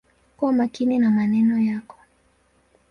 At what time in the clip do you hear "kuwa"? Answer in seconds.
0.37-0.53